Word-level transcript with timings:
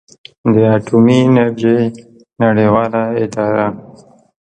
د 0.53 0.55
اټومي 0.75 1.19
انرژۍ 1.27 1.81
نړیواله 2.43 3.01
اداره 3.23 3.67